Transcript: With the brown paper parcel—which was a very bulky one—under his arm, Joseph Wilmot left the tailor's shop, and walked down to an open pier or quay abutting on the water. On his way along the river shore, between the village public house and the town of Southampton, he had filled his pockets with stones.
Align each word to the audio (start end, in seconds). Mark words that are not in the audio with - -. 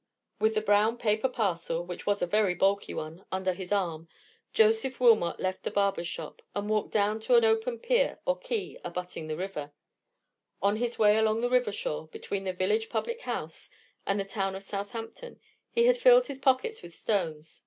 With 0.39 0.55
the 0.55 0.61
brown 0.61 0.97
paper 0.97 1.29
parcel—which 1.29 2.07
was 2.07 2.23
a 2.23 2.25
very 2.25 2.55
bulky 2.55 2.91
one—under 2.95 3.53
his 3.53 3.71
arm, 3.71 4.09
Joseph 4.51 4.99
Wilmot 4.99 5.39
left 5.39 5.61
the 5.61 5.69
tailor's 5.69 6.07
shop, 6.07 6.41
and 6.55 6.67
walked 6.67 6.91
down 6.91 7.19
to 7.19 7.35
an 7.35 7.45
open 7.45 7.77
pier 7.77 8.17
or 8.25 8.35
quay 8.39 8.79
abutting 8.83 9.25
on 9.25 9.27
the 9.27 9.35
water. 9.37 9.73
On 10.59 10.77
his 10.77 10.97
way 10.97 11.17
along 11.17 11.41
the 11.41 11.51
river 11.51 11.71
shore, 11.71 12.07
between 12.07 12.45
the 12.45 12.51
village 12.51 12.89
public 12.89 13.21
house 13.21 13.69
and 14.07 14.19
the 14.19 14.25
town 14.25 14.55
of 14.55 14.63
Southampton, 14.63 15.39
he 15.69 15.85
had 15.85 15.99
filled 15.99 16.25
his 16.25 16.39
pockets 16.39 16.81
with 16.81 16.95
stones. 16.95 17.59